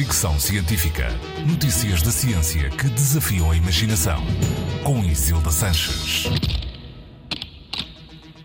[0.00, 1.08] Fricção Científica.
[1.46, 4.18] Notícias da ciência que desafiam a imaginação.
[4.82, 6.24] Com Isilda Sanches.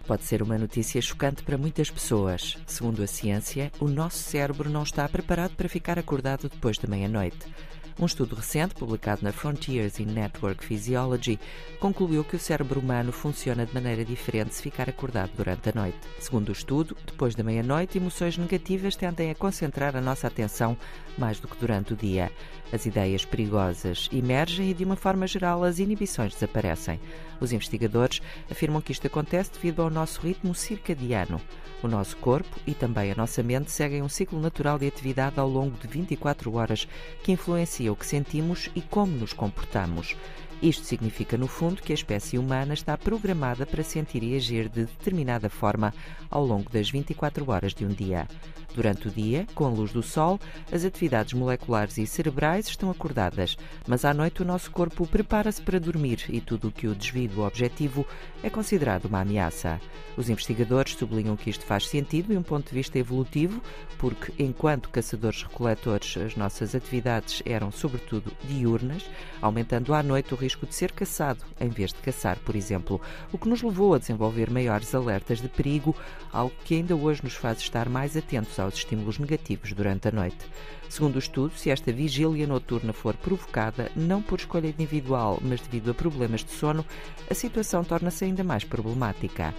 [0.06, 2.58] Pode ser uma notícia chocante para muitas pessoas.
[2.68, 7.48] Segundo a ciência, o nosso cérebro não está preparado para ficar acordado depois da meia-noite.
[7.98, 11.40] Um estudo recente, publicado na Frontiers in Network Physiology,
[11.80, 15.98] concluiu que o cérebro humano funciona de maneira diferente se ficar acordado durante a noite.
[16.20, 20.78] Segundo o estudo, depois da meia-noite, emoções negativas tendem a concentrar a nossa atenção
[21.18, 22.30] mais do que durante o dia.
[22.74, 27.00] As ideias perigosas emergem e, de uma forma geral, as inibições desaparecem.
[27.40, 28.22] Os investigadores
[28.52, 31.40] afirmam que isto acontece devido ao nosso ritmo circadiano.
[31.84, 35.48] O nosso corpo e também a nossa mente seguem um ciclo natural de atividade ao
[35.48, 36.88] longo de 24 horas
[37.24, 40.16] que influencia o que sentimos e como nos comportamos.
[40.62, 44.86] Isto significa, no fundo, que a espécie humana está programada para sentir e agir de
[44.86, 45.94] determinada forma
[46.30, 48.28] ao longo das 24 horas de um dia.
[48.76, 50.38] Durante o dia, com a luz do sol,
[50.70, 53.58] as atividades moleculares e cerebrais estão acordadas,
[53.88, 57.30] mas à noite o nosso corpo prepara-se para dormir e tudo o que o desvia
[57.30, 58.06] do objetivo
[58.44, 59.80] é considerado uma ameaça.
[60.18, 63.62] Os investigadores sublinham que isto faz sentido de um ponto de vista evolutivo,
[63.98, 69.06] porque enquanto caçadores-recoletores as nossas atividades eram sobretudo diurnas,
[69.42, 73.00] aumentando à noite o risco de ser caçado em vez de caçar, por exemplo,
[73.32, 75.96] o que nos levou a desenvolver maiores alertas de perigo,
[76.34, 80.46] algo que ainda hoje nos faz estar mais atentos aos estímulos negativos durante a noite.
[80.90, 85.92] Segundo o estudo, se esta vigília noturna for provocada não por escolha individual, mas devido
[85.92, 86.86] a problemas de sono,
[87.30, 89.54] a situação torna-se ainda mais problemática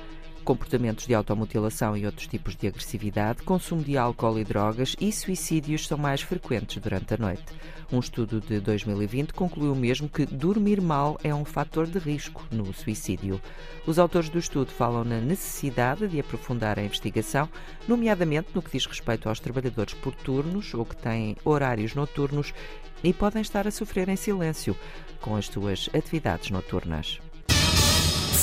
[0.46, 5.88] comportamentos de automutilação e outros tipos de agressividade, consumo de álcool e drogas e suicídios
[5.88, 7.42] são mais frequentes durante a noite.
[7.90, 12.72] Um estudo de 2020 concluiu mesmo que dormir mal é um fator de risco no
[12.72, 13.42] suicídio.
[13.86, 17.48] Os autores do estudo falam na necessidade de aprofundar a investigação,
[17.88, 22.54] nomeadamente no que diz respeito aos trabalhadores por turnos ou que têm horários noturnos
[23.02, 24.76] e podem estar a sofrer em silêncio
[25.20, 27.18] com as suas atividades noturnas.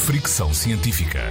[0.06, 1.22] Fricção científica.